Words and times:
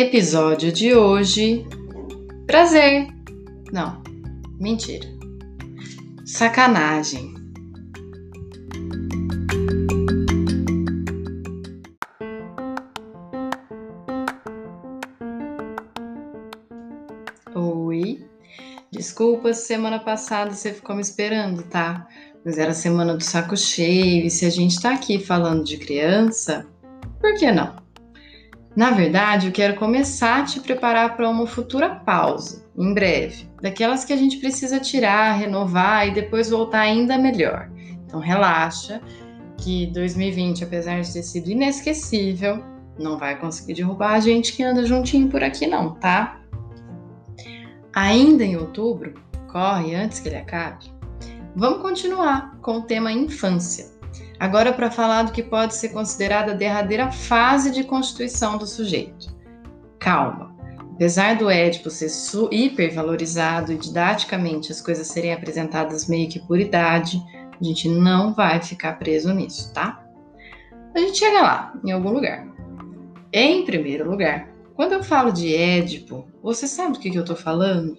Episódio 0.00 0.70
de 0.70 0.94
hoje: 0.94 1.66
Prazer. 2.46 3.08
Não, 3.72 4.00
mentira. 4.60 5.08
Sacanagem. 6.24 7.34
Oi. 17.56 18.24
Desculpa, 18.92 19.52
semana 19.52 19.98
passada 19.98 20.52
você 20.52 20.72
ficou 20.72 20.94
me 20.94 21.02
esperando, 21.02 21.64
tá? 21.64 22.06
Mas 22.44 22.56
era 22.56 22.72
semana 22.72 23.16
do 23.16 23.24
saco 23.24 23.56
cheio 23.56 24.26
e 24.26 24.30
se 24.30 24.46
a 24.46 24.50
gente 24.50 24.80
tá 24.80 24.94
aqui 24.94 25.18
falando 25.18 25.64
de 25.64 25.76
criança, 25.76 26.64
por 27.20 27.34
que 27.34 27.50
não? 27.50 27.87
Na 28.78 28.92
verdade, 28.92 29.48
eu 29.48 29.52
quero 29.52 29.74
começar 29.74 30.38
a 30.38 30.44
te 30.44 30.60
preparar 30.60 31.16
para 31.16 31.28
uma 31.28 31.48
futura 31.48 31.96
pausa, 31.96 32.64
em 32.78 32.94
breve, 32.94 33.50
daquelas 33.60 34.04
que 34.04 34.12
a 34.12 34.16
gente 34.16 34.36
precisa 34.36 34.78
tirar, 34.78 35.32
renovar 35.32 36.06
e 36.06 36.12
depois 36.12 36.48
voltar 36.48 36.82
ainda 36.82 37.18
melhor. 37.18 37.68
Então, 38.06 38.20
relaxa, 38.20 39.02
que 39.56 39.88
2020, 39.88 40.62
apesar 40.62 41.00
de 41.00 41.12
ter 41.12 41.24
sido 41.24 41.50
inesquecível, 41.50 42.62
não 42.96 43.18
vai 43.18 43.36
conseguir 43.36 43.74
derrubar 43.74 44.12
a 44.12 44.20
gente 44.20 44.52
que 44.52 44.62
anda 44.62 44.86
juntinho 44.86 45.28
por 45.28 45.42
aqui, 45.42 45.66
não, 45.66 45.96
tá? 45.96 46.40
Ainda 47.92 48.44
em 48.44 48.56
outubro, 48.56 49.14
corre 49.50 49.96
antes 49.96 50.20
que 50.20 50.28
ele 50.28 50.36
acabe, 50.36 50.84
vamos 51.56 51.82
continuar 51.82 52.56
com 52.62 52.76
o 52.76 52.82
tema 52.82 53.10
infância. 53.10 53.97
Agora, 54.38 54.72
para 54.72 54.90
falar 54.90 55.24
do 55.24 55.32
que 55.32 55.42
pode 55.42 55.74
ser 55.74 55.88
considerada 55.88 56.52
a 56.52 56.54
derradeira 56.54 57.10
fase 57.10 57.70
de 57.70 57.82
constituição 57.82 58.56
do 58.56 58.66
sujeito. 58.66 59.36
Calma. 59.98 60.56
Apesar 60.94 61.36
do 61.36 61.50
Édipo 61.50 61.90
ser 61.90 62.10
hipervalorizado 62.50 63.72
e 63.72 63.78
didaticamente 63.78 64.72
as 64.72 64.80
coisas 64.80 65.06
serem 65.06 65.32
apresentadas 65.32 66.08
meio 66.08 66.28
que 66.28 66.40
por 66.40 66.58
idade, 66.58 67.22
a 67.60 67.64
gente 67.64 67.88
não 67.88 68.32
vai 68.32 68.60
ficar 68.62 68.98
preso 68.98 69.32
nisso, 69.32 69.72
tá? 69.72 70.04
A 70.94 70.98
gente 70.98 71.18
chega 71.18 71.40
lá, 71.40 71.72
em 71.84 71.92
algum 71.92 72.10
lugar. 72.10 72.48
Em 73.32 73.64
primeiro 73.64 74.08
lugar, 74.08 74.48
quando 74.74 74.92
eu 74.92 75.02
falo 75.02 75.32
de 75.32 75.54
Édipo, 75.54 76.26
você 76.42 76.66
sabe 76.66 76.92
do 76.92 76.98
que, 77.00 77.10
que 77.10 77.18
eu 77.18 77.24
tô 77.24 77.36
falando? 77.36 77.98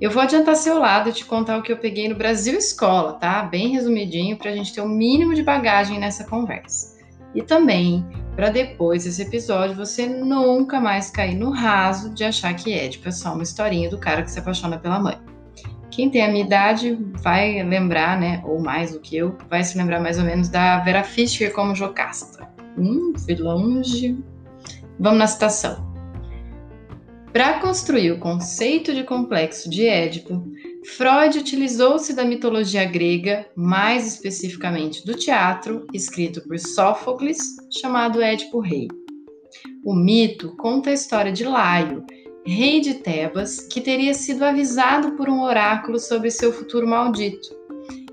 Eu 0.00 0.10
vou 0.10 0.22
adiantar 0.22 0.56
seu 0.56 0.78
lado 0.78 1.10
e 1.10 1.12
te 1.12 1.26
contar 1.26 1.58
o 1.58 1.62
que 1.62 1.70
eu 1.70 1.76
peguei 1.76 2.08
no 2.08 2.14
Brasil 2.14 2.56
Escola, 2.56 3.12
tá? 3.12 3.42
Bem 3.42 3.68
resumidinho 3.68 4.38
para 4.38 4.50
a 4.50 4.54
gente 4.54 4.72
ter 4.72 4.80
o 4.80 4.84
um 4.84 4.88
mínimo 4.88 5.34
de 5.34 5.42
bagagem 5.42 6.00
nessa 6.00 6.24
conversa. 6.24 6.98
E 7.34 7.42
também 7.42 8.06
para 8.34 8.48
depois 8.48 9.04
desse 9.04 9.20
episódio 9.20 9.76
você 9.76 10.06
nunca 10.06 10.80
mais 10.80 11.10
cair 11.10 11.34
no 11.34 11.50
raso 11.50 12.14
de 12.14 12.24
achar 12.24 12.54
que 12.54 12.72
Édipo 12.72 13.08
é 13.08 13.12
só 13.12 13.34
uma 13.34 13.42
historinha 13.42 13.90
do 13.90 13.98
cara 13.98 14.22
que 14.22 14.30
se 14.30 14.38
apaixona 14.38 14.78
pela 14.78 14.98
mãe. 14.98 15.18
Quem 15.90 16.08
tem 16.08 16.22
a 16.22 16.28
minha 16.28 16.46
idade 16.46 16.96
vai 17.22 17.62
lembrar, 17.62 18.18
né, 18.18 18.40
ou 18.46 18.58
mais 18.58 18.92
do 18.92 19.00
que 19.00 19.18
eu, 19.18 19.36
vai 19.50 19.62
se 19.62 19.76
lembrar 19.76 20.00
mais 20.00 20.18
ou 20.18 20.24
menos 20.24 20.48
da 20.48 20.78
Vera 20.78 21.04
Fischer 21.04 21.52
como 21.52 21.74
Jocasta. 21.74 22.48
Hum, 22.78 23.12
fui 23.18 23.34
longe. 23.34 24.16
Vamos 24.98 25.18
na 25.18 25.26
citação. 25.26 25.89
Para 27.32 27.60
construir 27.60 28.10
o 28.10 28.18
conceito 28.18 28.92
de 28.92 29.04
complexo 29.04 29.70
de 29.70 29.86
Édipo, 29.86 30.42
Freud 30.96 31.38
utilizou-se 31.38 32.12
da 32.12 32.24
mitologia 32.24 32.84
grega, 32.84 33.46
mais 33.54 34.04
especificamente 34.04 35.06
do 35.06 35.14
teatro, 35.14 35.86
escrito 35.94 36.42
por 36.42 36.58
Sófocles, 36.58 37.38
chamado 37.70 38.20
Édipo 38.20 38.58
Rei. 38.58 38.88
O 39.84 39.94
mito 39.94 40.56
conta 40.56 40.90
a 40.90 40.92
história 40.92 41.30
de 41.30 41.44
Laio, 41.44 42.04
rei 42.44 42.80
de 42.80 42.94
Tebas, 42.94 43.60
que 43.60 43.80
teria 43.80 44.12
sido 44.12 44.44
avisado 44.44 45.12
por 45.12 45.28
um 45.28 45.42
oráculo 45.42 46.00
sobre 46.00 46.32
seu 46.32 46.52
futuro 46.52 46.88
maldito. 46.88 47.48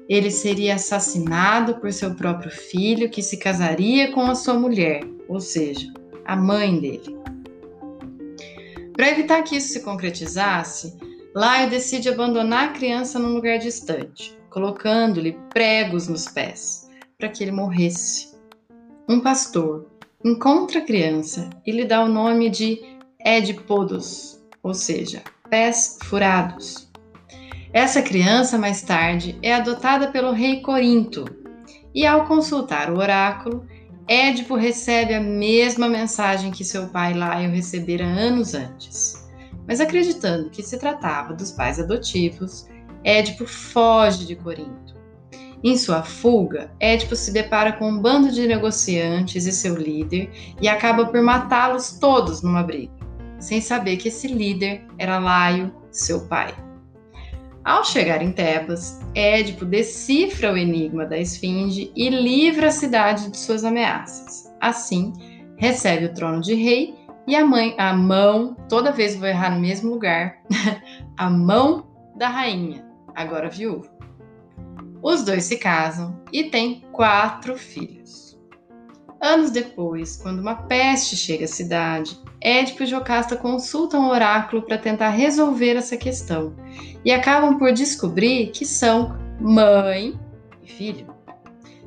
Ele 0.07 0.29
seria 0.29 0.75
assassinado 0.75 1.79
por 1.79 1.91
seu 1.91 2.13
próprio 2.13 2.51
filho, 2.51 3.09
que 3.09 3.23
se 3.23 3.37
casaria 3.37 4.11
com 4.11 4.21
a 4.21 4.35
sua 4.35 4.53
mulher, 4.53 5.01
ou 5.27 5.39
seja, 5.39 5.91
a 6.23 6.35
mãe 6.35 6.79
dele. 6.79 7.17
Para 8.97 9.11
evitar 9.11 9.43
que 9.43 9.55
isso 9.55 9.73
se 9.73 9.81
concretizasse, 9.81 10.97
Laio 11.35 11.69
decide 11.69 12.09
abandonar 12.09 12.69
a 12.69 12.71
criança 12.73 13.19
num 13.19 13.35
lugar 13.35 13.59
distante, 13.59 14.35
colocando-lhe 14.49 15.37
pregos 15.53 16.07
nos 16.07 16.27
pés, 16.27 16.89
para 17.15 17.29
que 17.29 17.43
ele 17.43 17.51
morresse. 17.51 18.35
Um 19.07 19.19
pastor 19.19 19.85
encontra 20.25 20.79
a 20.79 20.83
criança 20.83 21.47
e 21.63 21.71
lhe 21.71 21.85
dá 21.85 22.03
o 22.03 22.09
nome 22.09 22.49
de 22.49 22.81
Edipodos, 23.23 24.43
ou 24.63 24.73
seja, 24.73 25.21
pés 25.47 25.99
furados. 26.05 26.89
Essa 27.71 28.01
criança, 28.01 28.57
mais 28.57 28.81
tarde, 28.81 29.37
é 29.43 29.53
adotada 29.53 30.07
pelo 30.07 30.31
rei 30.31 30.61
Corinto 30.61 31.25
e, 31.93 32.03
ao 32.03 32.25
consultar 32.25 32.91
o 32.91 32.97
oráculo, 32.97 33.63
Édipo 34.07 34.55
recebe 34.55 35.13
a 35.13 35.19
mesma 35.19 35.89
mensagem 35.89 36.49
que 36.49 36.63
seu 36.63 36.87
pai 36.87 37.13
Laio 37.13 37.51
recebera 37.51 38.05
anos 38.05 38.53
antes. 38.53 39.27
Mas 39.67 39.81
acreditando 39.81 40.49
que 40.49 40.63
se 40.63 40.79
tratava 40.79 41.33
dos 41.33 41.51
pais 41.51 41.77
adotivos, 41.77 42.67
Édipo 43.03 43.45
foge 43.45 44.25
de 44.25 44.35
Corinto. 44.37 44.95
Em 45.61 45.75
sua 45.75 46.03
fuga, 46.03 46.71
Édipo 46.79 47.17
se 47.17 47.33
depara 47.33 47.73
com 47.73 47.89
um 47.89 47.99
bando 47.99 48.31
de 48.31 48.47
negociantes 48.47 49.45
e 49.45 49.51
seu 49.51 49.75
líder 49.75 50.29
e 50.61 50.69
acaba 50.69 51.05
por 51.07 51.21
matá-los 51.21 51.97
todos 51.99 52.41
numa 52.41 52.63
briga, 52.63 52.93
sem 53.39 53.59
saber 53.59 53.97
que 53.97 54.07
esse 54.07 54.27
líder 54.27 54.85
era 54.97 55.19
Laio, 55.19 55.73
seu 55.91 56.21
pai. 56.27 56.55
Ao 57.67 57.83
chegar 57.83 58.21
em 58.21 58.31
Tebas, 58.31 58.97
Édipo 59.13 59.65
decifra 59.65 60.53
o 60.53 60.57
enigma 60.57 61.05
da 61.05 61.17
esfinge 61.17 61.91
e 61.93 62.09
livra 62.09 62.67
a 62.67 62.71
cidade 62.71 63.29
de 63.29 63.37
suas 63.37 63.65
ameaças. 63.65 64.49
Assim, 64.61 65.11
recebe 65.57 66.05
o 66.05 66.13
trono 66.13 66.39
de 66.39 66.53
rei 66.53 66.95
e 67.27 67.35
a 67.35 67.45
mãe, 67.45 67.75
a 67.77 67.93
mão, 67.93 68.55
toda 68.69 68.93
vez 68.93 69.17
vou 69.17 69.27
errar 69.27 69.49
no 69.49 69.59
mesmo 69.59 69.89
lugar, 69.89 70.37
a 71.17 71.29
mão 71.29 71.85
da 72.15 72.29
rainha, 72.29 72.85
agora 73.13 73.49
viúva. 73.49 73.89
Os 75.03 75.25
dois 75.25 75.43
se 75.43 75.57
casam 75.57 76.17
e 76.31 76.45
têm 76.45 76.85
quatro 76.93 77.57
filhos. 77.57 78.26
Anos 79.19 79.49
depois, 79.49 80.15
quando 80.15 80.39
uma 80.39 80.55
peste 80.55 81.15
chega 81.15 81.45
à 81.45 81.47
cidade, 81.47 82.17
Édipo 82.39 82.83
e 82.83 82.85
Jocasta 82.85 83.35
consultam 83.35 84.05
o 84.05 84.09
oráculo 84.11 84.61
para 84.61 84.77
tentar 84.77 85.09
resolver 85.09 85.75
essa 85.75 85.97
questão 85.97 86.55
e 87.03 87.11
acabam 87.11 87.57
por 87.57 87.71
descobrir 87.71 88.51
que 88.51 88.65
são 88.65 89.17
mãe 89.39 90.17
e 90.63 90.67
filho. 90.69 91.07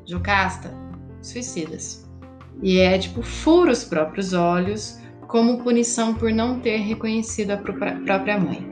Jocasta 0.05 0.73
suicida-se 1.21 2.05
e 2.61 2.79
Édipo 2.79 3.21
fura 3.23 3.71
os 3.71 3.83
próprios 3.83 4.33
olhos 4.33 4.99
como 5.27 5.63
punição 5.63 6.13
por 6.13 6.31
não 6.31 6.59
ter 6.59 6.77
reconhecido 6.77 7.51
a 7.51 7.57
própria 7.57 8.37
mãe. 8.37 8.69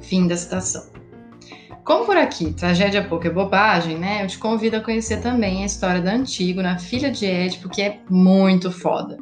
Fim 0.00 0.26
da 0.26 0.36
citação. 0.36 0.99
Como 1.90 2.06
por 2.06 2.16
aqui, 2.16 2.52
tragédia 2.52 3.02
pouca 3.02 3.26
é 3.26 3.32
bobagem, 3.32 3.98
né? 3.98 4.22
Eu 4.22 4.28
te 4.28 4.38
convido 4.38 4.76
a 4.76 4.80
conhecer 4.80 5.20
também 5.20 5.64
a 5.64 5.66
história 5.66 6.00
da 6.00 6.12
Antígona, 6.12 6.78
filha 6.78 7.10
de 7.10 7.26
Édipo, 7.26 7.68
que 7.68 7.82
é 7.82 7.98
muito 8.08 8.70
foda. 8.70 9.18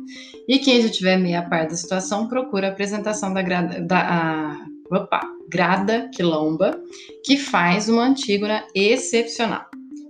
E 0.47 0.59
quem 0.59 0.83
já 0.83 0.91
tiver 0.91 1.17
meia 1.17 1.41
par 1.41 1.67
da 1.67 1.75
situação, 1.75 2.29
procura 2.29 2.69
a 2.69 2.71
apresentação 2.71 3.33
da, 3.33 3.41
grada, 3.41 3.81
da 3.81 4.01
a, 4.01 4.67
opa, 4.95 5.23
Grada 5.49 6.11
Quilomba, 6.15 6.79
que 7.25 7.39
faz 7.39 7.89
uma 7.89 8.05
Antígona 8.05 8.63
excepcional 8.75 9.65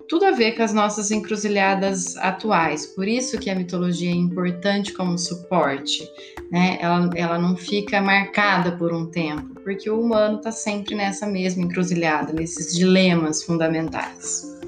tudo 0.08 0.24
a 0.24 0.30
ver 0.30 0.56
com 0.56 0.62
as 0.62 0.72
nossas 0.72 1.10
encruzilhadas 1.10 2.16
atuais. 2.16 2.86
Por 2.86 3.06
isso 3.06 3.38
que 3.38 3.50
a 3.50 3.54
mitologia 3.54 4.10
é 4.10 4.14
importante 4.14 4.92
como 4.92 5.18
suporte, 5.18 6.08
né? 6.50 6.78
Ela, 6.80 7.10
ela 7.14 7.38
não 7.38 7.56
fica 7.56 8.00
marcada 8.00 8.72
por 8.72 8.92
um 8.92 9.06
tempo, 9.06 9.54
porque 9.62 9.90
o 9.90 10.00
humano 10.00 10.38
está 10.38 10.50
sempre 10.50 10.94
nessa 10.94 11.26
mesma 11.26 11.64
encruzilhada, 11.64 12.32
nesses 12.32 12.74
dilemas 12.74 13.42
fundamentais. 13.42 14.58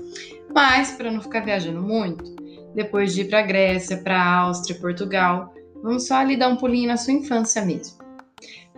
Mas, 0.55 0.91
para 0.93 1.11
não 1.11 1.21
ficar 1.21 1.41
viajando 1.41 1.81
muito, 1.81 2.25
depois 2.75 3.15
de 3.15 3.23
ir 3.23 3.29
para 3.29 3.41
a 3.41 3.43
Grécia, 3.43 3.97
para 3.97 4.21
a 4.21 4.35
Áustria, 4.41 4.79
Portugal. 4.79 5.55
Vamos 5.83 6.07
só 6.07 6.17
ali 6.17 6.37
dar 6.37 6.49
um 6.49 6.57
pulinho 6.57 6.89
na 6.89 6.97
sua 6.97 7.15
infância 7.15 7.65
mesmo. 7.65 8.00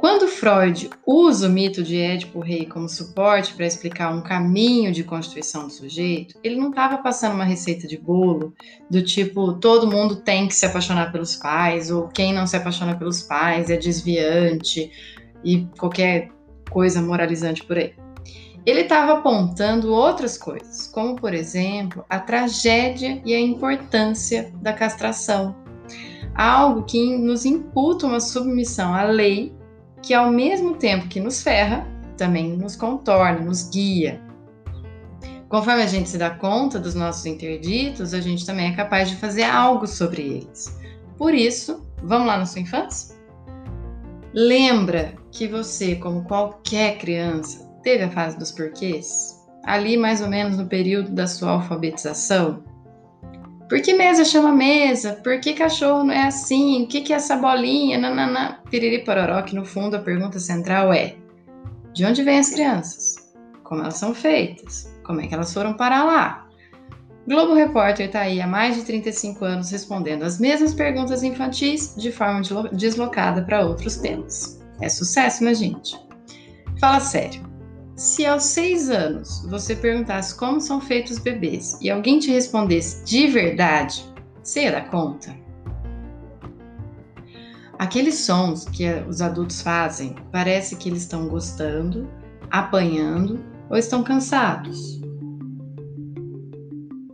Quando 0.02 0.26
Freud 0.26 0.90
usa 1.06 1.46
o 1.46 1.50
mito 1.52 1.80
de 1.80 1.96
Édipo 1.96 2.40
Rei 2.40 2.66
como 2.66 2.88
suporte 2.88 3.54
para 3.54 3.66
explicar 3.66 4.12
um 4.12 4.20
caminho 4.20 4.90
de 4.90 5.04
constituição 5.04 5.68
do 5.68 5.72
sujeito, 5.72 6.36
ele 6.42 6.56
não 6.56 6.70
estava 6.70 6.98
passando 6.98 7.36
uma 7.36 7.44
receita 7.44 7.86
de 7.86 7.96
bolo 7.96 8.52
do 8.90 9.00
tipo 9.00 9.52
todo 9.52 9.88
mundo 9.88 10.16
tem 10.16 10.48
que 10.48 10.56
se 10.56 10.66
apaixonar 10.66 11.12
pelos 11.12 11.36
pais, 11.36 11.88
ou 11.88 12.08
quem 12.08 12.34
não 12.34 12.48
se 12.48 12.56
apaixona 12.56 12.96
pelos 12.96 13.22
pais 13.22 13.70
é 13.70 13.76
desviante 13.76 14.90
e 15.44 15.68
qualquer 15.78 16.30
coisa 16.68 17.00
moralizante 17.00 17.62
por 17.62 17.78
aí. 17.78 17.94
Ele 18.66 18.80
estava 18.80 19.12
apontando 19.12 19.94
outras 19.94 20.36
coisas, 20.36 20.88
como 20.88 21.14
por 21.14 21.32
exemplo 21.32 22.04
a 22.10 22.18
tragédia 22.18 23.22
e 23.24 23.32
a 23.32 23.40
importância 23.40 24.52
da 24.60 24.72
castração, 24.72 25.54
algo 26.34 26.82
que 26.82 27.16
nos 27.18 27.44
imputa 27.44 28.04
uma 28.04 28.18
submissão 28.18 28.92
à 28.92 29.04
lei 29.04 29.61
que 30.02 30.12
ao 30.12 30.30
mesmo 30.30 30.76
tempo 30.76 31.08
que 31.08 31.20
nos 31.20 31.42
ferra, 31.42 31.86
também 32.16 32.56
nos 32.56 32.76
contorna, 32.76 33.40
nos 33.40 33.68
guia. 33.70 34.20
Conforme 35.48 35.82
a 35.82 35.86
gente 35.86 36.08
se 36.08 36.18
dá 36.18 36.30
conta 36.30 36.78
dos 36.78 36.94
nossos 36.94 37.26
interditos, 37.26 38.14
a 38.14 38.20
gente 38.20 38.46
também 38.46 38.72
é 38.72 38.76
capaz 38.76 39.10
de 39.10 39.16
fazer 39.16 39.44
algo 39.44 39.86
sobre 39.86 40.22
eles. 40.22 40.78
Por 41.16 41.34
isso, 41.34 41.86
vamos 42.02 42.26
lá 42.26 42.38
na 42.38 42.46
sua 42.46 42.62
infância? 42.62 43.14
Lembra 44.32 45.14
que 45.30 45.46
você, 45.46 45.96
como 45.96 46.24
qualquer 46.24 46.96
criança, 46.98 47.70
teve 47.82 48.04
a 48.04 48.10
fase 48.10 48.38
dos 48.38 48.50
porquês? 48.50 49.38
Ali 49.64 49.96
mais 49.96 50.22
ou 50.22 50.28
menos 50.28 50.56
no 50.56 50.66
período 50.66 51.10
da 51.10 51.26
sua 51.26 51.50
alfabetização? 51.50 52.64
Por 53.72 53.80
que 53.80 53.94
mesa 53.94 54.22
chama 54.22 54.52
mesa? 54.52 55.14
Por 55.24 55.40
que 55.40 55.54
cachorro 55.54 56.04
não 56.04 56.12
é 56.12 56.24
assim? 56.24 56.82
O 56.82 56.86
que, 56.86 57.00
que 57.00 57.10
é 57.10 57.16
essa 57.16 57.36
bolinha? 57.36 57.96
Nanana. 57.96 58.60
Piriri 58.70 59.02
pororó, 59.02 59.40
que 59.40 59.54
no 59.54 59.64
fundo 59.64 59.96
a 59.96 59.98
pergunta 59.98 60.38
central 60.38 60.92
é: 60.92 61.16
de 61.94 62.04
onde 62.04 62.22
vêm 62.22 62.38
as 62.38 62.50
crianças? 62.50 63.32
Como 63.64 63.80
elas 63.80 63.96
são 63.96 64.14
feitas? 64.14 64.94
Como 65.04 65.22
é 65.22 65.26
que 65.26 65.32
elas 65.32 65.54
foram 65.54 65.72
parar 65.72 66.04
lá? 66.04 66.46
Globo 67.26 67.54
Repórter 67.54 68.08
está 68.08 68.20
aí 68.20 68.42
há 68.42 68.46
mais 68.46 68.76
de 68.76 68.82
35 68.82 69.42
anos 69.42 69.70
respondendo 69.70 70.24
as 70.24 70.38
mesmas 70.38 70.74
perguntas 70.74 71.22
infantis 71.22 71.94
de 71.96 72.12
forma 72.12 72.42
deslocada 72.74 73.40
para 73.40 73.64
outros 73.64 73.96
temas. 73.96 74.62
É 74.82 74.88
sucesso, 74.90 75.42
minha 75.42 75.54
gente? 75.54 75.98
Fala 76.78 77.00
sério. 77.00 77.51
Se 78.02 78.26
aos 78.26 78.42
seis 78.42 78.90
anos 78.90 79.46
você 79.48 79.76
perguntasse 79.76 80.34
como 80.34 80.60
são 80.60 80.80
feitos 80.80 81.18
os 81.18 81.18
bebês 81.20 81.78
e 81.80 81.88
alguém 81.88 82.18
te 82.18 82.32
respondesse 82.32 83.04
de 83.04 83.28
verdade, 83.28 84.04
você 84.42 84.72
dar 84.72 84.90
conta? 84.90 85.32
Aqueles 87.78 88.16
sons 88.16 88.64
que 88.64 88.92
os 89.08 89.22
adultos 89.22 89.62
fazem, 89.62 90.16
parece 90.32 90.74
que 90.74 90.88
eles 90.88 91.02
estão 91.02 91.28
gostando, 91.28 92.10
apanhando 92.50 93.38
ou 93.70 93.76
estão 93.76 94.02
cansados. 94.02 95.00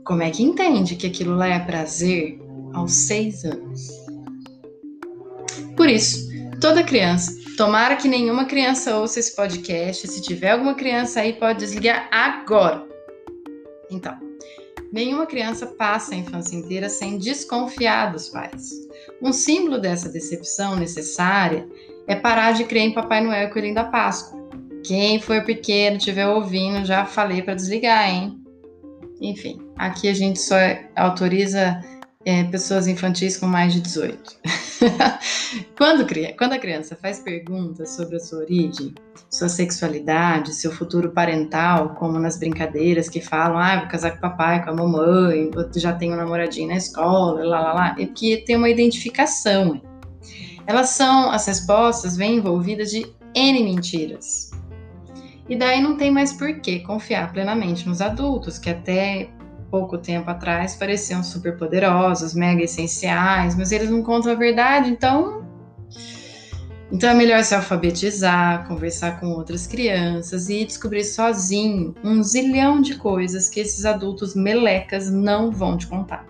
Como 0.06 0.22
é 0.22 0.30
que 0.30 0.42
entende 0.42 0.96
que 0.96 1.06
aquilo 1.06 1.34
lá 1.34 1.48
é 1.48 1.58
prazer 1.58 2.40
aos 2.72 2.92
seis 2.92 3.44
anos? 3.44 3.90
Por 5.76 5.90
isso, 5.90 6.27
toda 6.60 6.82
criança 6.82 7.38
Tomara 7.58 7.96
que 7.96 8.06
nenhuma 8.06 8.44
criança 8.44 8.96
ouça 8.96 9.18
esse 9.18 9.34
podcast. 9.34 10.06
Se 10.06 10.22
tiver 10.22 10.52
alguma 10.52 10.76
criança 10.76 11.18
aí, 11.18 11.32
pode 11.32 11.58
desligar 11.58 12.08
agora. 12.12 12.86
Então, 13.90 14.16
nenhuma 14.92 15.26
criança 15.26 15.66
passa 15.66 16.14
a 16.14 16.16
infância 16.16 16.54
inteira 16.54 16.88
sem 16.88 17.18
desconfiar 17.18 18.12
dos 18.12 18.28
pais. 18.28 18.70
Um 19.20 19.32
símbolo 19.32 19.80
dessa 19.80 20.08
decepção 20.08 20.76
necessária 20.76 21.68
é 22.06 22.14
parar 22.14 22.52
de 22.52 22.62
crer 22.62 22.82
em 22.82 22.94
Papai 22.94 23.24
Noel 23.24 23.48
e 23.48 23.50
Coelhinho 23.50 23.74
da 23.74 23.86
Páscoa. 23.86 24.38
Quem 24.84 25.20
for 25.20 25.44
pequeno, 25.44 25.96
estiver 25.96 26.28
ouvindo, 26.28 26.86
já 26.86 27.04
falei 27.04 27.42
para 27.42 27.54
desligar, 27.54 28.08
hein? 28.08 28.40
Enfim, 29.20 29.60
aqui 29.76 30.08
a 30.08 30.14
gente 30.14 30.40
só 30.40 30.54
autoriza 30.94 31.80
é, 32.28 32.44
pessoas 32.44 32.86
infantis 32.86 33.38
com 33.38 33.46
mais 33.46 33.72
de 33.72 33.80
18. 33.80 34.36
quando, 35.78 36.06
quando 36.36 36.52
a 36.52 36.58
criança 36.58 36.94
faz 36.94 37.20
perguntas 37.20 37.92
sobre 37.92 38.16
a 38.16 38.20
sua 38.20 38.40
origem, 38.40 38.94
sua 39.30 39.48
sexualidade, 39.48 40.52
seu 40.52 40.70
futuro 40.70 41.10
parental, 41.10 41.94
como 41.94 42.18
nas 42.18 42.38
brincadeiras 42.38 43.08
que 43.08 43.22
falam, 43.22 43.56
ah, 43.56 43.78
vou 43.78 43.88
casar 43.88 44.10
com 44.10 44.18
o 44.18 44.20
papai, 44.20 44.62
com 44.62 44.68
a 44.68 44.74
mamãe, 44.74 45.50
já 45.76 45.94
tenho 45.94 46.12
um 46.12 46.16
namoradinho 46.18 46.68
na 46.68 46.76
escola, 46.76 47.42
lá, 47.42 47.60
lá, 47.62 47.72
lá, 47.72 47.96
é 47.98 48.04
porque 48.04 48.44
tem 48.44 48.56
uma 48.56 48.68
identificação. 48.68 49.80
Elas 50.66 50.90
são, 50.90 51.30
as 51.30 51.46
respostas 51.46 52.14
vêm 52.14 52.36
envolvidas 52.36 52.90
de 52.90 53.10
N 53.34 53.64
mentiras. 53.64 54.50
E 55.48 55.56
daí 55.56 55.80
não 55.80 55.96
tem 55.96 56.10
mais 56.10 56.34
por 56.34 56.60
que 56.60 56.80
confiar 56.80 57.32
plenamente 57.32 57.88
nos 57.88 58.02
adultos, 58.02 58.58
que 58.58 58.68
até 58.68 59.30
pouco 59.70 59.98
tempo 59.98 60.30
atrás 60.30 60.74
pareciam 60.74 61.22
super 61.22 61.56
poderosos, 61.56 62.34
mega 62.34 62.62
essenciais, 62.62 63.54
mas 63.54 63.72
eles 63.72 63.90
não 63.90 64.02
contam 64.02 64.32
a 64.32 64.34
verdade, 64.34 64.90
então. 64.90 65.46
Então 66.90 67.10
é 67.10 67.14
melhor 67.14 67.44
se 67.44 67.54
alfabetizar, 67.54 68.66
conversar 68.66 69.20
com 69.20 69.26
outras 69.28 69.66
crianças 69.66 70.48
e 70.48 70.64
descobrir 70.64 71.04
sozinho 71.04 71.94
um 72.02 72.22
zilhão 72.22 72.80
de 72.80 72.94
coisas 72.94 73.48
que 73.48 73.60
esses 73.60 73.84
adultos 73.84 74.34
melecas 74.34 75.10
não 75.10 75.50
vão 75.50 75.76
te 75.76 75.86
contar. 75.86 76.26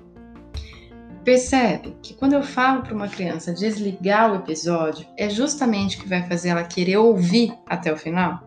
Percebe 1.22 1.96
que 2.02 2.14
quando 2.14 2.32
eu 2.32 2.42
falo 2.42 2.82
para 2.82 2.94
uma 2.94 3.06
criança 3.06 3.52
desligar 3.52 4.32
o 4.32 4.36
episódio, 4.36 5.06
é 5.16 5.28
justamente 5.28 5.96
o 5.96 6.00
que 6.00 6.08
vai 6.08 6.26
fazer 6.26 6.48
ela 6.48 6.64
querer 6.64 6.96
ouvir 6.96 7.54
até 7.66 7.92
o 7.92 7.96
final? 7.96 8.42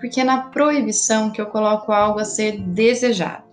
Porque 0.00 0.20
é 0.20 0.24
na 0.24 0.44
proibição 0.44 1.30
que 1.30 1.40
eu 1.40 1.46
coloco 1.46 1.92
algo 1.92 2.18
a 2.18 2.24
ser 2.24 2.60
desejado. 2.60 3.47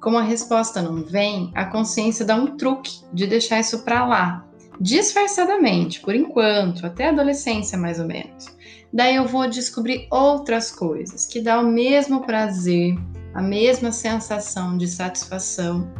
Como 0.00 0.18
a 0.18 0.22
resposta 0.22 0.82
não 0.82 1.02
vem, 1.04 1.50
a 1.54 1.64
consciência 1.64 2.24
dá 2.24 2.34
um 2.34 2.56
truque 2.56 3.00
de 3.12 3.26
deixar 3.26 3.60
isso 3.60 3.84
para 3.84 4.04
lá, 4.06 4.46
disfarçadamente, 4.80 6.00
por 6.00 6.14
enquanto, 6.14 6.84
até 6.84 7.06
a 7.06 7.10
adolescência 7.10 7.78
mais 7.78 7.98
ou 7.98 8.06
menos. 8.06 8.46
Daí 8.92 9.16
eu 9.16 9.26
vou 9.26 9.48
descobrir 9.48 10.06
outras 10.10 10.70
coisas 10.70 11.26
que 11.26 11.40
dá 11.40 11.60
o 11.60 11.66
mesmo 11.66 12.26
prazer, 12.26 12.94
a 13.32 13.40
mesma 13.40 13.90
sensação 13.90 14.76
de 14.76 14.86
satisfação 14.86 15.90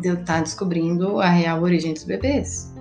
de 0.00 0.08
eu 0.08 0.14
estar 0.14 0.36
tá 0.36 0.40
descobrindo 0.40 1.20
a 1.20 1.28
real 1.28 1.62
origem 1.62 1.92
dos 1.92 2.04
bebês. 2.04 2.72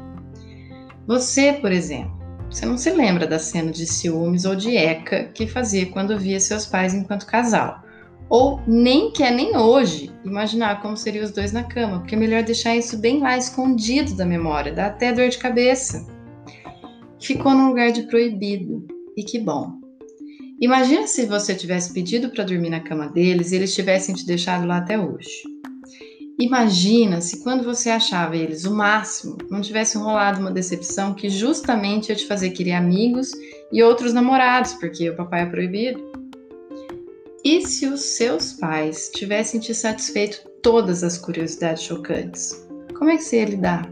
Você, 1.08 1.54
por 1.54 1.72
exemplo, 1.72 2.16
você 2.50 2.66
não 2.66 2.78
se 2.78 2.90
lembra 2.92 3.28
da 3.28 3.38
cena 3.38 3.72
de 3.72 3.86
ciúmes 3.86 4.46
ou 4.46 4.56
de 4.56 4.78
eca 4.78 5.26
que 5.26 5.48
fazia 5.48 5.86
quando 5.88 6.18
via 6.18 6.40
seus 6.40 6.66
pais 6.66 6.94
enquanto 6.94 7.26
casal. 7.26 7.84
Ou 8.30 8.60
nem 8.68 9.12
quer 9.12 9.32
nem 9.32 9.56
hoje 9.56 10.12
imaginar 10.24 10.82
como 10.82 10.98
seriam 10.98 11.24
os 11.24 11.32
dois 11.32 11.52
na 11.52 11.64
cama, 11.64 12.00
porque 12.00 12.16
é 12.16 12.18
melhor 12.18 12.44
deixar 12.44 12.76
isso 12.76 12.98
bem 12.98 13.20
lá 13.20 13.38
escondido 13.38 14.16
da 14.16 14.26
memória, 14.26 14.74
dá 14.74 14.88
até 14.88 15.14
dor 15.14 15.30
de 15.30 15.38
cabeça. 15.38 16.06
Ficou 17.22 17.54
num 17.54 17.70
lugar 17.70 17.92
de 17.92 18.04
proibido, 18.04 18.86
e 19.16 19.24
que 19.24 19.40
bom. 19.40 19.80
Imagina 20.60 21.06
se 21.06 21.26
você 21.26 21.54
tivesse 21.54 21.94
pedido 21.94 22.30
para 22.30 22.44
dormir 22.44 22.70
na 22.70 22.80
cama 22.80 23.08
deles 23.08 23.52
e 23.52 23.56
eles 23.56 23.76
tivessem 23.76 24.16
te 24.16 24.26
deixado 24.26 24.66
lá 24.66 24.78
até 24.78 24.98
hoje. 24.98 25.44
Imagina 26.40 27.22
se 27.22 27.42
quando 27.44 27.64
você 27.64 27.90
achava 27.90 28.36
eles 28.36 28.66
o 28.66 28.76
máximo, 28.76 29.38
não 29.50 29.62
tivesse 29.62 29.98
rolado 29.98 30.42
uma 30.42 30.52
decepção 30.52 31.14
que 31.14 31.30
justamente 31.30 32.10
ia 32.10 32.16
te 32.16 32.26
fazer 32.26 32.50
querer 32.50 32.74
amigos 32.74 33.32
e 33.72 33.82
outros 33.82 34.12
namorados, 34.12 34.74
porque 34.74 35.10
o 35.10 35.16
papai 35.16 35.44
é 35.44 35.46
proibido. 35.46 36.25
E 37.48 37.62
se 37.62 37.86
os 37.86 38.02
seus 38.02 38.54
pais 38.54 39.12
tivessem 39.14 39.60
te 39.60 39.72
satisfeito 39.72 40.50
todas 40.64 41.04
as 41.04 41.16
curiosidades 41.16 41.84
chocantes? 41.84 42.68
Como 42.98 43.12
é 43.12 43.18
que 43.18 43.22
você 43.22 43.42
ia 43.42 43.46
lidar? 43.46 43.88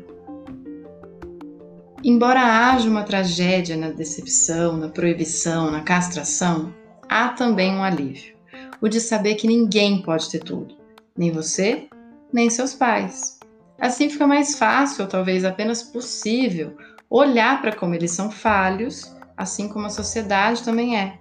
Embora 2.04 2.42
haja 2.42 2.90
uma 2.90 3.04
tragédia 3.04 3.78
na 3.78 3.92
decepção, 3.92 4.76
na 4.76 4.90
proibição, 4.90 5.70
na 5.70 5.84
castração, 5.84 6.74
há 7.08 7.30
também 7.30 7.72
um 7.76 7.84
alívio: 7.84 8.36
o 8.82 8.90
de 8.90 9.00
saber 9.00 9.36
que 9.36 9.46
ninguém 9.46 10.02
pode 10.02 10.32
ter 10.32 10.40
tudo, 10.40 10.76
nem 11.16 11.30
você, 11.30 11.88
nem 12.34 12.50
seus 12.50 12.74
pais. 12.74 13.38
Assim 13.80 14.10
fica 14.10 14.26
mais 14.26 14.58
fácil, 14.58 15.04
ou 15.04 15.08
talvez 15.08 15.46
apenas 15.46 15.84
possível, 15.84 16.76
olhar 17.08 17.62
para 17.62 17.76
como 17.76 17.94
eles 17.94 18.14
são 18.14 18.32
falhos, 18.32 19.16
assim 19.38 19.70
como 19.70 19.86
a 19.86 19.92
sociedade 19.92 20.64
também 20.64 20.98
é 20.98 21.20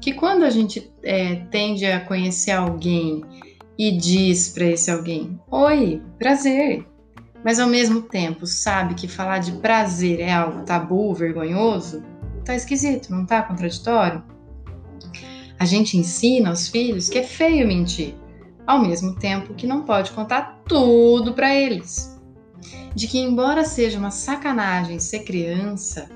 que 0.00 0.12
quando 0.12 0.44
a 0.44 0.50
gente 0.50 0.92
é, 1.02 1.36
tende 1.50 1.86
a 1.86 2.00
conhecer 2.00 2.50
alguém 2.50 3.22
e 3.78 3.92
diz 3.92 4.48
para 4.48 4.66
esse 4.66 4.90
alguém: 4.90 5.40
Oi, 5.50 6.02
prazer, 6.18 6.86
mas 7.44 7.58
ao 7.58 7.68
mesmo 7.68 8.02
tempo 8.02 8.46
sabe 8.46 8.94
que 8.94 9.08
falar 9.08 9.38
de 9.38 9.52
prazer 9.52 10.20
é 10.20 10.32
algo 10.32 10.64
tabu, 10.64 11.14
vergonhoso, 11.14 12.02
tá 12.44 12.54
esquisito, 12.54 13.10
não 13.10 13.24
tá 13.24 13.42
contraditório? 13.42 14.22
A 15.58 15.64
gente 15.64 15.96
ensina 15.96 16.50
aos 16.50 16.68
filhos 16.68 17.08
que 17.08 17.18
é 17.18 17.22
feio 17.22 17.66
mentir, 17.66 18.14
ao 18.66 18.80
mesmo 18.80 19.14
tempo 19.14 19.54
que 19.54 19.66
não 19.66 19.82
pode 19.82 20.10
contar 20.12 20.60
tudo 20.66 21.34
para 21.34 21.54
eles. 21.54 22.20
De 22.94 23.06
que, 23.06 23.18
embora 23.18 23.64
seja 23.64 23.98
uma 23.98 24.10
sacanagem 24.10 24.98
ser 24.98 25.20
criança 25.20 26.08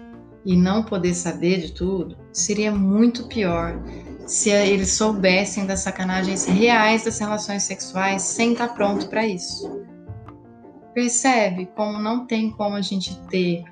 e 0.46 0.56
não 0.56 0.84
poder 0.84 1.12
saber 1.12 1.60
de 1.60 1.72
tudo, 1.72 2.16
seria 2.32 2.70
muito 2.70 3.24
pior 3.26 3.82
se 4.26 4.48
eles 4.48 4.92
soubessem 4.92 5.66
das 5.66 5.80
sacanagens 5.80 6.44
reais 6.44 7.04
das 7.04 7.18
relações 7.18 7.64
sexuais 7.64 8.22
sem 8.22 8.52
estar 8.52 8.68
pronto 8.68 9.08
para 9.08 9.26
isso. 9.26 9.82
Percebe 10.94 11.66
como 11.74 11.98
não 11.98 12.26
tem 12.26 12.50
como 12.50 12.76
a 12.76 12.80
gente 12.80 13.18
ter 13.28 13.64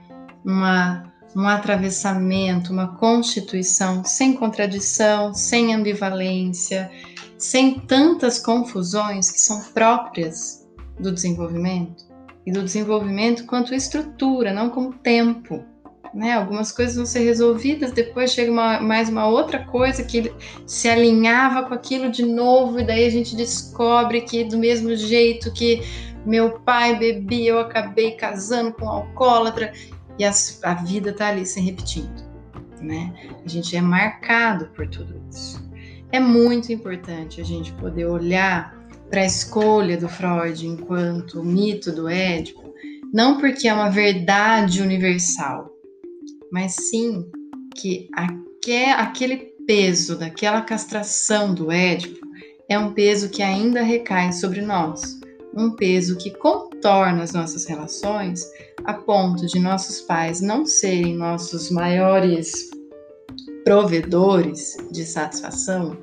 uma, 0.45 1.13
um 1.35 1.47
atravessamento, 1.47 2.73
uma 2.73 2.97
constituição 2.97 4.05
sem 4.05 4.35
contradição, 4.35 5.33
sem 5.33 5.73
ambivalência, 5.73 6.91
sem 7.39 7.79
tantas 7.79 8.41
confusões 8.41 9.31
que 9.31 9.41
são 9.41 9.63
próprias 9.73 10.67
do 10.99 11.13
desenvolvimento? 11.13 12.05
E 12.45 12.53
do 12.53 12.63
desenvolvimento 12.63 13.47
quanto 13.47 13.75
estrutura, 13.75 14.53
não 14.53 14.69
como 14.69 14.93
tempo 14.93 15.65
né? 16.15 16.33
Algumas 16.33 16.71
coisas 16.71 16.95
vão 16.95 17.05
ser 17.05 17.21
resolvidas, 17.21 17.91
depois 17.91 18.31
chega 18.31 18.53
uma, 18.53 18.81
mais 18.81 19.09
uma 19.09 19.27
outra 19.27 19.65
coisa 19.65 20.05
que 20.05 20.33
se 20.67 20.89
alinhava 20.89 21.65
com 21.65 21.75
aquilo 21.75 22.11
de 22.11 22.25
novo, 22.25 22.79
e 22.79 22.85
daí 22.85 23.05
a 23.05 23.11
gente 23.11 23.35
descobre 23.35 24.21
que 24.21 24.45
do 24.45 24.57
mesmo 24.57 24.95
jeito 24.95 25.53
que 25.53 25.83
meu 26.25 26.61
pai 26.61 26.99
bebia, 26.99 27.51
eu 27.51 27.59
acabei 27.59 28.13
casando 28.13 28.73
com 28.73 28.87
um 28.87 28.89
alcoólatra, 28.89 29.73
e 30.19 30.25
as, 30.25 30.61
a 30.63 30.75
vida 30.75 31.13
tá 31.13 31.29
ali 31.29 31.45
se 31.45 31.61
repetindo, 31.61 32.23
né? 32.81 33.13
A 33.45 33.49
gente 33.49 33.77
é 33.77 33.81
marcado 33.81 34.67
por 34.67 34.87
tudo 34.87 35.21
isso. 35.29 35.63
É 36.13 36.21
muito 36.21 36.73
importante 36.73 37.41
a 37.41 37.45
gente 37.45 37.73
poder 37.73 38.07
olhar 38.07 38.79
para 39.11 39.23
a 39.23 39.27
escolha 39.27 39.97
do 39.97 40.09
Freud 40.09 40.67
enquanto 40.67 41.43
mito 41.43 41.91
do 41.91 42.09
Édipo, 42.09 42.73
não 43.13 43.39
porque 43.39 43.67
é 43.67 43.75
uma 43.75 43.91
verdade 43.91 44.81
universal, 44.81 45.74
mas 46.51 46.75
sim 46.75 47.27
que 47.75 48.09
aquele 48.97 49.55
peso 49.67 50.17
daquela 50.19 50.63
castração 50.63 51.55
do 51.55 51.71
Édipo 51.73 52.27
é 52.69 52.79
um 52.79 52.93
peso 52.93 53.29
que 53.29 53.43
ainda 53.43 53.83
recai 53.83 54.33
sobre 54.33 54.61
nós, 54.63 55.21
um 55.57 55.71
peso 55.71 56.17
que 56.17 56.31
contorna 56.31 57.23
as 57.23 57.33
nossas 57.33 57.67
relações 57.67 58.45
a 58.85 58.95
ponto 58.95 59.47
de 59.47 59.59
nossos 59.59 60.01
pais 60.01 60.41
não 60.41 60.67
serem 60.67 61.17
nossos 61.17 61.71
maiores 61.71 62.71
provedores 63.65 64.77
de 64.93 65.05
satisfação 65.05 65.97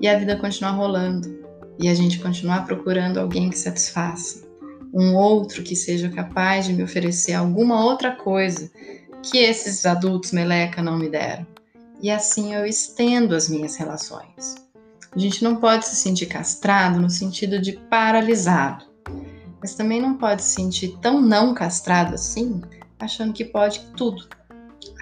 e 0.00 0.08
a 0.08 0.18
vida 0.18 0.36
continuar 0.36 0.72
rolando 0.72 1.42
e 1.78 1.88
a 1.88 1.94
gente 1.94 2.18
continuar 2.18 2.66
procurando 2.66 3.18
alguém 3.18 3.48
que 3.48 3.58
satisfaça, 3.58 4.44
um 4.92 5.14
outro 5.14 5.62
que 5.62 5.74
seja 5.74 6.10
capaz 6.10 6.66
de 6.66 6.74
me 6.74 6.82
oferecer 6.82 7.32
alguma 7.32 7.84
outra 7.84 8.14
coisa 8.14 8.70
que 9.22 9.38
esses 9.38 9.86
adultos 9.86 10.32
meleca 10.32 10.82
não 10.82 10.98
me 10.98 11.08
deram. 11.08 11.46
E 12.00 12.10
assim 12.10 12.54
eu 12.54 12.66
estendo 12.66 13.34
as 13.34 13.48
minhas 13.48 13.76
relações. 13.76 14.56
A 15.14 15.18
gente 15.18 15.44
não 15.44 15.56
pode 15.56 15.86
se 15.86 15.96
sentir 15.96 16.26
castrado 16.26 17.00
no 17.00 17.10
sentido 17.10 17.60
de 17.60 17.72
paralisado, 17.72 18.84
mas 19.60 19.74
também 19.74 20.00
não 20.00 20.16
pode 20.16 20.42
se 20.42 20.54
sentir 20.54 20.98
tão 21.00 21.20
não 21.20 21.54
castrado 21.54 22.14
assim, 22.14 22.60
achando 22.98 23.32
que 23.32 23.44
pode 23.44 23.80
tudo. 23.96 24.26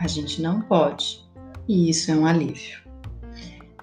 A 0.00 0.08
gente 0.08 0.42
não 0.42 0.60
pode. 0.60 1.24
E 1.68 1.88
isso 1.88 2.10
é 2.10 2.14
um 2.14 2.26
alívio. 2.26 2.80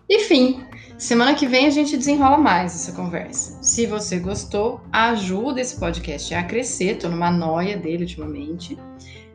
Enfim, 0.10 0.64
semana 0.98 1.34
que 1.34 1.48
vem 1.48 1.66
a 1.66 1.70
gente 1.70 1.98
desenrola 1.98 2.38
mais 2.38 2.76
essa 2.76 2.92
conversa. 2.92 3.58
Se 3.64 3.86
você 3.86 4.20
gostou, 4.20 4.82
ajuda 4.92 5.62
esse 5.62 5.80
podcast 5.80 6.34
a 6.34 6.44
crescer. 6.44 6.98
Tô 6.98 7.08
numa 7.10 7.32
noia 7.32 7.78
dele 7.78 8.04
ultimamente. 8.04 8.78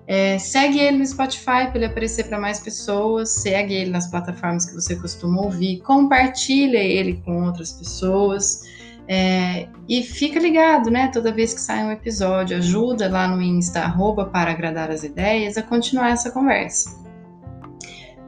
É, 0.07 0.37
segue 0.39 0.79
ele 0.81 0.99
no 0.99 1.07
Spotify 1.07 1.67
para 1.69 1.77
ele 1.77 1.85
aparecer 1.87 2.25
para 2.25 2.39
mais 2.39 2.59
pessoas, 2.59 3.31
segue 3.31 3.73
ele 3.73 3.91
nas 3.91 4.11
plataformas 4.11 4.67
que 4.67 4.75
você 4.75 4.97
costuma 4.97 5.43
ouvir, 5.43 5.81
compartilha 5.81 6.79
ele 6.79 7.23
com 7.25 7.45
outras 7.45 7.73
pessoas 7.73 8.63
é, 9.09 9.69
e 9.89 10.03
fica 10.03 10.39
ligado, 10.39 10.91
né? 10.91 11.09
Toda 11.09 11.33
vez 11.33 11.53
que 11.53 11.61
sai 11.61 11.85
um 11.85 11.91
episódio, 11.91 12.57
ajuda 12.57 13.09
lá 13.09 13.29
no 13.29 13.43
Insta, 13.43 13.81
arroba 13.81 14.27
para 14.27 14.51
agradar 14.51 14.91
as 14.91 15.05
ideias, 15.05 15.57
a 15.57 15.63
continuar 15.63 16.11
essa 16.11 16.31
conversa. 16.31 16.99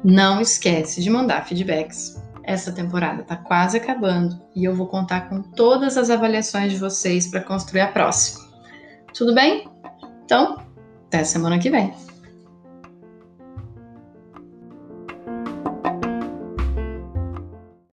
Não 0.03 0.41
esquece 0.41 1.03
de 1.03 1.09
mandar 1.09 1.47
feedbacks. 1.47 2.23
Essa 2.43 2.71
temporada 2.71 3.23
está 3.23 3.37
quase 3.37 3.79
acabando 3.79 4.39
e 4.55 4.65
eu 4.65 4.75
vou 4.75 4.87
contar 4.87 5.31
com 5.31 5.41
todas 5.41 5.97
as 5.97 6.11
avaliações 6.11 6.73
de 6.73 6.79
vocês 6.79 7.27
para 7.27 7.41
construir 7.41 7.81
a 7.81 7.89
próxima. 7.89 8.45
Tudo 9.15 9.35
bem? 9.35 9.67
Então, 10.25 10.59
até 11.15 11.25
semana 11.25 11.59
que 11.61 11.71
vem. 11.71 11.93